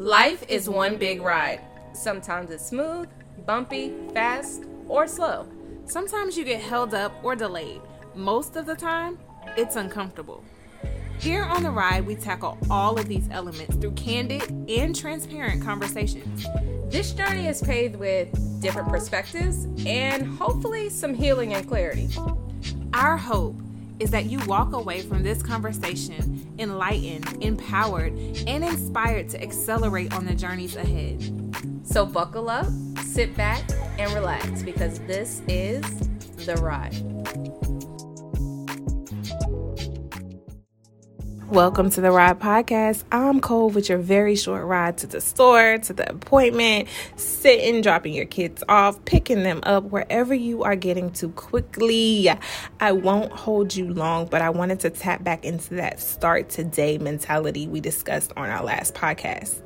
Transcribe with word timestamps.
Life 0.00 0.46
is 0.48 0.66
one 0.66 0.96
big 0.96 1.20
ride. 1.20 1.60
Sometimes 1.92 2.50
it's 2.50 2.64
smooth, 2.64 3.10
bumpy, 3.44 3.92
fast, 4.14 4.64
or 4.88 5.06
slow. 5.06 5.46
Sometimes 5.84 6.38
you 6.38 6.44
get 6.44 6.62
held 6.62 6.94
up 6.94 7.12
or 7.22 7.36
delayed. 7.36 7.82
Most 8.14 8.56
of 8.56 8.64
the 8.64 8.74
time, 8.74 9.18
it's 9.58 9.76
uncomfortable. 9.76 10.42
Here 11.18 11.42
on 11.42 11.62
the 11.62 11.70
ride, 11.70 12.06
we 12.06 12.14
tackle 12.14 12.56
all 12.70 12.98
of 12.98 13.08
these 13.08 13.28
elements 13.30 13.76
through 13.76 13.90
candid 13.90 14.48
and 14.70 14.96
transparent 14.96 15.62
conversations. 15.62 16.46
This 16.86 17.12
journey 17.12 17.46
is 17.46 17.60
paved 17.60 17.96
with 17.96 18.62
different 18.62 18.88
perspectives 18.88 19.66
and 19.84 20.26
hopefully 20.26 20.88
some 20.88 21.12
healing 21.12 21.52
and 21.52 21.68
clarity. 21.68 22.08
Our 22.94 23.18
hope 23.18 23.60
is 24.00 24.10
that 24.10 24.24
you 24.26 24.38
walk 24.46 24.72
away 24.72 25.02
from 25.02 25.22
this 25.22 25.42
conversation 25.42 26.52
enlightened, 26.58 27.42
empowered, 27.42 28.12
and 28.46 28.64
inspired 28.64 29.28
to 29.28 29.42
accelerate 29.42 30.12
on 30.12 30.24
the 30.24 30.34
journeys 30.34 30.76
ahead. 30.76 31.22
So 31.84 32.06
buckle 32.06 32.50
up, 32.50 32.66
sit 33.04 33.36
back, 33.36 33.64
and 33.98 34.12
relax 34.12 34.62
because 34.62 35.00
this 35.00 35.42
is 35.48 35.82
The 36.46 36.56
Ride. 36.56 37.09
Welcome 41.50 41.90
to 41.90 42.00
the 42.00 42.12
Ride 42.12 42.38
Podcast. 42.38 43.02
I'm 43.10 43.40
Cole 43.40 43.70
with 43.70 43.88
your 43.88 43.98
very 43.98 44.36
short 44.36 44.64
ride 44.66 44.98
to 44.98 45.08
the 45.08 45.20
store, 45.20 45.78
to 45.78 45.92
the 45.92 46.08
appointment, 46.08 46.86
sitting, 47.16 47.82
dropping 47.82 48.14
your 48.14 48.26
kids 48.26 48.62
off, 48.68 49.04
picking 49.04 49.42
them 49.42 49.58
up 49.64 49.82
wherever 49.82 50.32
you 50.32 50.62
are 50.62 50.76
getting 50.76 51.10
to 51.14 51.30
quickly. 51.30 52.30
I 52.78 52.92
won't 52.92 53.32
hold 53.32 53.74
you 53.74 53.92
long, 53.92 54.26
but 54.26 54.42
I 54.42 54.50
wanted 54.50 54.78
to 54.80 54.90
tap 54.90 55.24
back 55.24 55.44
into 55.44 55.74
that 55.74 55.98
start 55.98 56.50
today 56.50 56.98
mentality 56.98 57.66
we 57.66 57.80
discussed 57.80 58.32
on 58.36 58.48
our 58.48 58.62
last 58.62 58.94
podcast. 58.94 59.60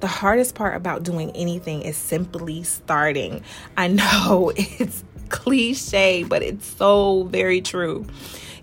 The 0.00 0.08
hardest 0.08 0.54
part 0.54 0.76
about 0.76 1.02
doing 1.02 1.30
anything 1.30 1.80
is 1.80 1.96
simply 1.96 2.62
starting. 2.62 3.42
I 3.78 3.88
know 3.88 4.52
it's 4.54 5.02
cliche, 5.30 6.24
but 6.24 6.42
it's 6.42 6.66
so 6.66 7.22
very 7.22 7.62
true. 7.62 8.04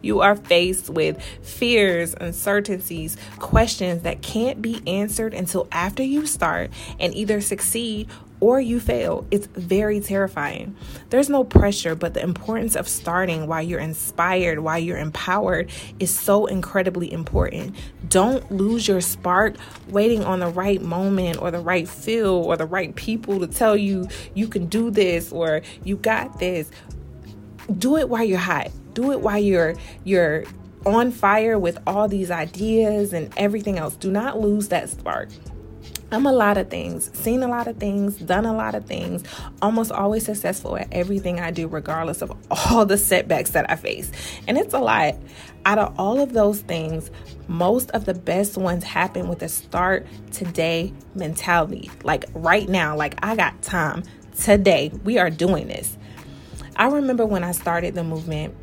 You 0.02 0.22
are 0.22 0.36
faced 0.36 0.90
with 0.90 1.22
fears, 1.44 2.16
uncertainties, 2.20 3.18
questions 3.38 4.04
that 4.04 4.22
can't 4.22 4.62
be 4.62 4.82
answered 4.88 5.34
until 5.34 5.68
after 5.72 6.04
you 6.04 6.26
start 6.26 6.72
and 7.00 7.14
either 7.16 7.42
succeed 7.42 8.08
or 8.42 8.60
you 8.62 8.80
fail. 8.80 9.26
It's 9.32 9.48
very 9.48 10.00
terrifying. 10.00 10.76
There's 11.10 11.30
no 11.30 11.44
pressure, 11.44 11.96
but 11.96 12.14
the 12.14 12.24
importance 12.24 12.76
of 12.76 12.88
starting 12.88 13.48
while 13.48 13.62
you're 13.62 13.80
inspired, 13.80 14.60
while 14.60 14.80
you're 14.80 14.98
empowered 14.98 15.70
is 16.00 16.18
so 16.18 16.46
incredibly 16.46 17.12
important. 17.12 17.76
Don't 18.08 18.50
lose 18.52 18.88
your 18.88 19.02
spark 19.02 19.56
waiting 19.90 20.24
on 20.24 20.40
the 20.40 20.48
right 20.48 20.82
moment 20.82 21.42
or 21.42 21.52
the 21.52 21.60
right 21.60 21.88
feel 21.88 22.36
or 22.36 22.56
the 22.56 22.66
right 22.66 22.96
people 22.96 23.40
to 23.40 23.48
tell 23.48 23.76
you 23.76 24.08
you 24.34 24.48
can 24.48 24.68
do 24.68 24.90
this 24.90 25.32
or 25.32 25.62
you 25.84 25.98
got 25.98 26.40
this. 26.40 26.72
Do 27.78 27.98
it 27.98 28.10
while 28.10 28.24
you're 28.24 28.40
hot 28.40 28.72
do 28.94 29.12
it 29.12 29.22
while 29.22 29.40
you're 29.40 29.76
you're 30.04 30.46
on 30.86 31.12
fire 31.12 31.60
with 31.60 31.78
all 31.86 32.08
these 32.08 32.32
ideas 32.32 33.14
and 33.14 33.34
everything 33.38 33.78
else. 33.78 33.96
Do 33.96 34.12
not 34.12 34.40
lose 34.40 34.70
that 34.70 34.90
spark. 34.90 35.30
I'm 36.12 36.26
a 36.26 36.32
lot 36.32 36.58
of 36.58 36.72
things, 36.72 37.12
seen 37.16 37.44
a 37.44 37.48
lot 37.48 37.68
of 37.68 37.78
things, 37.78 38.18
done 38.18 38.46
a 38.46 38.54
lot 38.54 38.74
of 38.74 38.86
things, 38.86 39.24
almost 39.62 39.92
always 39.92 40.26
successful 40.26 40.76
at 40.76 40.88
everything 40.92 41.40
I 41.40 41.52
do, 41.52 41.68
regardless 41.68 42.24
of 42.24 42.36
all 42.52 42.86
the 42.86 42.98
setbacks 42.98 43.52
that 43.52 43.70
I 43.70 43.76
face. 43.76 44.12
And 44.48 44.58
it's 44.58 44.74
a 44.74 44.80
lot. 44.80 45.16
Out 45.66 45.78
of 45.78 46.00
all 46.00 46.20
of 46.20 46.34
those 46.34 46.62
things, 46.62 47.12
most 47.48 47.92
of 47.92 48.06
the 48.06 48.16
best 48.16 48.58
ones 48.58 48.84
happen 48.84 49.28
with 49.28 49.44
a 49.44 49.50
start 49.50 50.08
today 50.32 50.94
mentality. 51.14 51.92
Like 52.04 52.26
right 52.34 52.68
now, 52.68 52.96
like 52.96 53.24
I 53.24 53.36
got 53.36 53.62
time 53.62 54.04
today. 54.36 54.92
We 55.04 55.20
are 55.20 55.30
doing 55.30 55.68
this. 55.68 55.96
I 56.76 56.88
remember 56.88 57.26
when 57.26 57.44
I 57.44 57.52
started 57.52 57.94
the 57.94 58.04
movement, 58.04 58.56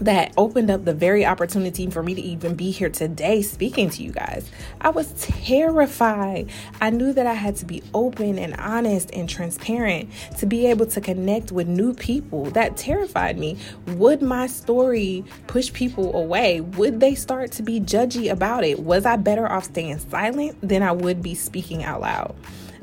that 0.00 0.32
opened 0.36 0.70
up 0.70 0.84
the 0.84 0.94
very 0.94 1.24
opportunity 1.24 1.88
for 1.90 2.02
me 2.02 2.14
to 2.14 2.20
even 2.20 2.54
be 2.54 2.70
here 2.70 2.90
today 2.90 3.42
speaking 3.42 3.90
to 3.90 4.02
you 4.02 4.12
guys. 4.12 4.50
I 4.80 4.90
was 4.90 5.12
terrified. 5.18 6.50
I 6.80 6.90
knew 6.90 7.12
that 7.12 7.26
I 7.26 7.32
had 7.32 7.56
to 7.56 7.64
be 7.64 7.82
open 7.94 8.38
and 8.38 8.54
honest 8.56 9.10
and 9.12 9.28
transparent 9.28 10.10
to 10.38 10.46
be 10.46 10.66
able 10.66 10.86
to 10.86 11.00
connect 11.00 11.52
with 11.52 11.66
new 11.66 11.94
people. 11.94 12.50
That 12.50 12.76
terrified 12.76 13.38
me. 13.38 13.58
Would 13.88 14.22
my 14.22 14.46
story 14.46 15.24
push 15.46 15.72
people 15.72 16.14
away? 16.14 16.60
Would 16.60 17.00
they 17.00 17.14
start 17.14 17.52
to 17.52 17.62
be 17.62 17.80
judgy 17.80 18.30
about 18.30 18.64
it? 18.64 18.80
Was 18.80 19.06
I 19.06 19.16
better 19.16 19.50
off 19.50 19.64
staying 19.64 19.98
silent 19.98 20.56
than 20.60 20.82
I 20.82 20.92
would 20.92 21.22
be 21.22 21.34
speaking 21.34 21.84
out 21.84 22.00
loud? 22.02 22.34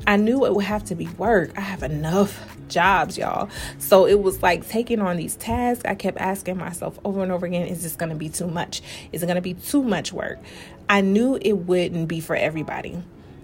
I 0.06 0.16
knew 0.16 0.44
it 0.44 0.54
would 0.54 0.64
have 0.64 0.84
to 0.84 0.94
be 0.94 1.06
work. 1.08 1.56
I 1.56 1.62
have 1.62 1.82
enough 1.82 2.56
jobs, 2.68 3.16
y'all. 3.16 3.48
So 3.78 4.06
it 4.06 4.20
was 4.20 4.42
like 4.42 4.68
taking 4.68 5.00
on 5.00 5.16
these 5.16 5.36
tasks. 5.36 5.84
I 5.84 5.94
kept 5.94 6.18
asking 6.18 6.58
myself 6.58 6.98
over 7.04 7.22
and 7.22 7.32
over 7.32 7.46
again, 7.46 7.66
is 7.66 7.82
this 7.82 7.96
going 7.96 8.10
to 8.10 8.16
be 8.16 8.28
too 8.28 8.46
much? 8.46 8.82
Is 9.12 9.22
it 9.22 9.26
going 9.26 9.36
to 9.36 9.42
be 9.42 9.54
too 9.54 9.82
much 9.82 10.12
work? 10.12 10.38
I 10.88 11.00
knew 11.00 11.38
it 11.40 11.52
wouldn't 11.52 12.08
be 12.08 12.20
for 12.20 12.36
everybody. 12.36 13.02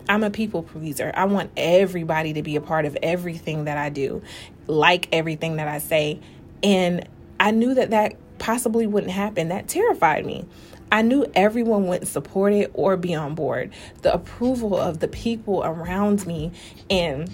I'm 0.08 0.22
a 0.24 0.30
people 0.30 0.62
pleaser. 0.62 1.12
I 1.14 1.24
want 1.26 1.50
everybody 1.56 2.32
to 2.34 2.42
be 2.42 2.56
a 2.56 2.60
part 2.60 2.84
of 2.84 2.96
everything 3.02 3.64
that 3.64 3.78
I 3.78 3.88
do, 3.90 4.22
like 4.66 5.08
everything 5.12 5.56
that 5.56 5.68
I 5.68 5.78
say. 5.78 6.20
And 6.62 7.08
I 7.38 7.52
knew 7.52 7.74
that 7.74 7.90
that 7.90 8.16
possibly 8.38 8.86
wouldn't 8.86 9.12
happen. 9.12 9.48
That 9.48 9.68
terrified 9.68 10.26
me. 10.26 10.46
I 10.92 11.02
knew 11.02 11.26
everyone 11.34 11.86
wouldn't 11.86 12.08
support 12.08 12.52
it 12.52 12.70
or 12.74 12.96
be 12.96 13.14
on 13.14 13.34
board. 13.34 13.72
The 14.02 14.12
approval 14.12 14.76
of 14.76 15.00
the 15.00 15.08
people 15.08 15.62
around 15.64 16.26
me 16.26 16.52
and 16.88 17.30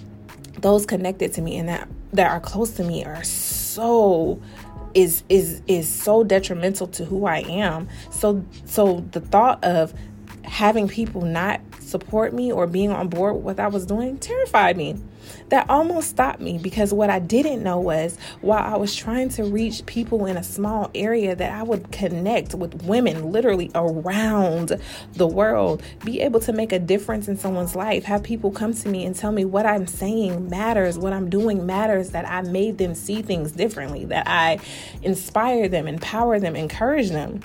those 0.59 0.85
connected 0.85 1.33
to 1.33 1.41
me 1.41 1.57
and 1.57 1.69
that 1.69 1.87
that 2.13 2.31
are 2.31 2.39
close 2.39 2.71
to 2.71 2.83
me 2.83 3.03
are 3.03 3.23
so 3.23 4.41
is 4.93 5.23
is 5.29 5.61
is 5.67 5.87
so 5.87 6.23
detrimental 6.23 6.87
to 6.87 7.05
who 7.05 7.25
I 7.25 7.39
am. 7.39 7.87
So 8.11 8.43
so 8.65 9.05
the 9.11 9.21
thought 9.21 9.63
of 9.63 9.93
having 10.43 10.87
people 10.87 11.21
not 11.21 11.61
support 11.87 12.33
me 12.33 12.51
or 12.51 12.67
being 12.67 12.91
on 12.91 13.07
board 13.07 13.35
with 13.35 13.43
what 13.43 13.59
I 13.59 13.67
was 13.67 13.85
doing 13.85 14.17
terrified 14.17 14.77
me. 14.77 14.95
That 15.49 15.69
almost 15.69 16.09
stopped 16.09 16.39
me 16.39 16.57
because 16.57 16.93
what 16.93 17.09
I 17.09 17.19
didn't 17.19 17.61
know 17.63 17.79
was 17.79 18.17
while 18.41 18.63
I 18.63 18.77
was 18.77 18.95
trying 18.95 19.29
to 19.29 19.43
reach 19.43 19.85
people 19.85 20.25
in 20.25 20.37
a 20.37 20.43
small 20.43 20.89
area 20.95 21.35
that 21.35 21.51
I 21.51 21.63
would 21.63 21.91
connect 21.91 22.55
with 22.55 22.83
women 22.83 23.31
literally 23.31 23.69
around 23.75 24.79
the 25.13 25.27
world, 25.27 25.81
be 26.05 26.21
able 26.21 26.39
to 26.41 26.53
make 26.53 26.71
a 26.71 26.79
difference 26.79 27.27
in 27.27 27.37
someone's 27.37 27.75
life, 27.75 28.05
have 28.05 28.23
people 28.23 28.51
come 28.51 28.73
to 28.73 28.89
me 28.89 29.05
and 29.05 29.15
tell 29.15 29.31
me 29.31 29.43
what 29.43 29.65
I'm 29.65 29.87
saying 29.87 30.49
matters, 30.49 30.97
what 30.97 31.13
I'm 31.13 31.29
doing 31.29 31.65
matters, 31.65 32.11
that 32.11 32.27
I 32.27 32.41
made 32.41 32.77
them 32.77 32.95
see 32.95 33.21
things 33.21 33.51
differently, 33.51 34.05
that 34.05 34.27
I 34.27 34.59
inspire 35.01 35.67
them, 35.67 35.87
empower 35.87 36.39
them, 36.39 36.55
encourage 36.55 37.09
them 37.09 37.41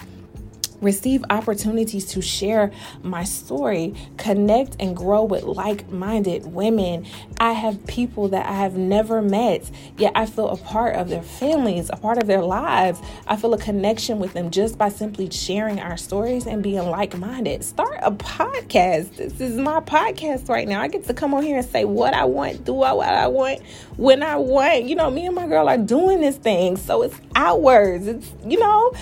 receive 0.83 1.25
opportunities 1.31 2.05
to 2.07 2.21
share 2.21 2.71
my 3.03 3.25
story, 3.25 3.95
connect 4.19 4.77
and 4.81 4.97
grow 4.97 5.25
with 5.25 5.45
like 5.45 5.91
minded 5.91 6.45
women. 6.47 7.07
I 7.41 7.53
have 7.53 7.87
people 7.87 8.29
that 8.29 8.47
I 8.47 8.53
have 8.53 8.77
never 8.77 9.23
met, 9.23 9.71
yet 9.97 10.13
I 10.15 10.27
feel 10.27 10.49
a 10.49 10.57
part 10.57 10.97
of 10.97 11.09
their 11.09 11.23
families, 11.23 11.89
a 11.93 11.97
part 11.97 12.19
of 12.19 12.27
their 12.27 12.43
lives. 12.43 13.01
I 13.27 13.37
feel 13.37 13.55
a 13.55 13.59
connection 13.59 14.19
with 14.19 14.33
them 14.35 14.51
just 14.51 14.77
by 14.77 14.89
simply 14.89 15.31
sharing 15.31 15.81
our 15.81 15.97
stories 15.97 16.47
and 16.47 16.63
being 16.63 16.87
like 16.87 17.17
minded. 17.17 17.65
Start 17.65 17.99
a 18.03 18.11
podcast. 18.11 19.17
This 19.17 19.41
is 19.41 19.57
my 19.57 19.81
podcast 19.81 20.49
right 20.49 20.69
now. 20.69 20.83
I 20.83 20.89
get 20.89 21.07
to 21.07 21.15
come 21.15 21.35
on 21.35 21.43
here 21.43 21.59
and 21.59 21.67
say 21.67 21.85
what 21.85 22.15
I 22.15 22.25
want, 22.25 22.65
do 22.65 22.75
what 22.75 22.99
I 22.99 23.29
want, 23.29 23.61
when 23.97 24.23
I 24.23 24.37
want. 24.37 24.85
You 24.85 24.97
know, 24.97 25.11
me 25.11 25.27
and 25.27 25.35
my 25.35 25.47
girl 25.47 25.69
are 25.69 25.79
doing 25.79 26.21
this 26.21 26.37
thing. 26.37 26.77
So 26.77 27.03
it's 27.03 27.19
ours. 27.35 28.07
It's, 28.07 28.33
you 28.45 28.59
know, 28.59 28.93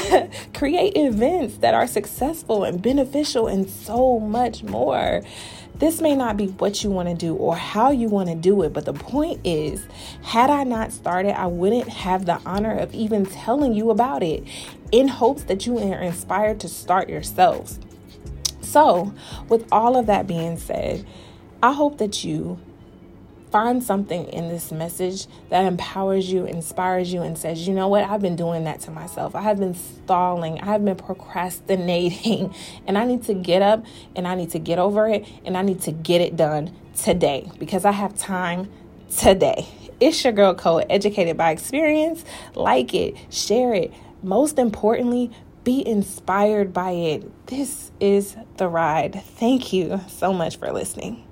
create 0.54 0.96
events 0.96 1.58
that 1.58 1.74
are 1.74 1.86
successful 1.86 2.64
and 2.64 2.82
beneficial 2.82 3.46
and 3.46 3.68
so 3.68 4.18
much 4.18 4.62
more. 4.62 5.22
This 5.76 6.00
may 6.00 6.14
not 6.14 6.36
be 6.36 6.46
what 6.46 6.84
you 6.84 6.90
want 6.90 7.08
to 7.08 7.14
do 7.14 7.34
or 7.34 7.56
how 7.56 7.90
you 7.90 8.08
want 8.08 8.28
to 8.28 8.34
do 8.34 8.62
it, 8.62 8.72
but 8.72 8.84
the 8.84 8.92
point 8.92 9.40
is, 9.44 9.84
had 10.22 10.48
I 10.48 10.64
not 10.64 10.92
started, 10.92 11.38
I 11.38 11.46
wouldn't 11.46 11.88
have 11.88 12.26
the 12.26 12.40
honor 12.46 12.78
of 12.78 12.94
even 12.94 13.26
telling 13.26 13.74
you 13.74 13.90
about 13.90 14.22
it 14.22 14.44
in 14.92 15.08
hopes 15.08 15.44
that 15.44 15.66
you 15.66 15.78
are 15.78 16.00
inspired 16.00 16.60
to 16.60 16.68
start 16.68 17.08
yourselves. 17.08 17.80
So, 18.60 19.12
with 19.48 19.66
all 19.72 19.96
of 19.96 20.06
that 20.06 20.26
being 20.26 20.56
said, 20.56 21.04
I 21.62 21.72
hope 21.72 21.98
that 21.98 22.22
you 22.22 22.60
find 23.52 23.84
something 23.84 24.26
in 24.28 24.48
this 24.48 24.72
message 24.72 25.26
that 25.50 25.64
empowers 25.66 26.32
you, 26.32 26.46
inspires 26.46 27.12
you, 27.12 27.20
and 27.20 27.36
says, 27.36 27.68
you 27.68 27.74
know 27.74 27.86
what, 27.86 28.02
I've 28.04 28.22
been 28.22 28.34
doing 28.34 28.64
that 28.64 28.80
to 28.80 28.90
myself. 28.90 29.36
I 29.36 29.42
have 29.42 29.58
been 29.60 29.74
stalling, 29.74 30.60
I 30.60 30.66
have 30.66 30.84
been 30.84 30.96
procrastinating, 30.96 32.54
and 32.86 32.96
I 32.96 33.04
need 33.04 33.22
to 33.24 33.34
get 33.34 33.62
up 33.62 33.84
and 34.16 34.26
I 34.26 34.34
need 34.34 34.50
to 34.50 34.58
get 34.58 34.78
over 34.78 35.06
it 35.06 35.28
and 35.44 35.56
I 35.56 35.62
need 35.62 35.82
to 35.82 35.92
get 35.92 36.20
it 36.22 36.36
done 36.36 36.74
today 36.96 37.50
because 37.58 37.84
I 37.84 37.92
have 37.92 38.16
time 38.16 38.70
today. 39.16 39.68
It's 40.00 40.24
your 40.24 40.32
girl 40.32 40.54
Cole, 40.54 40.82
educated 40.90 41.36
by 41.36 41.52
experience. 41.52 42.24
Like 42.54 42.94
it, 42.94 43.14
share 43.30 43.74
it. 43.74 43.92
Most 44.22 44.58
importantly, 44.58 45.30
Be 45.64 45.86
inspired 45.86 46.72
by 46.72 46.90
it. 46.90 47.46
This 47.46 47.92
is 48.00 48.34
the 48.56 48.66
ride. 48.66 49.22
Thank 49.22 49.72
you 49.72 50.00
so 50.08 50.32
much 50.32 50.56
for 50.56 50.72
listening. 50.72 51.31